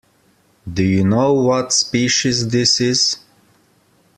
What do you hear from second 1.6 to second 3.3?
species this is?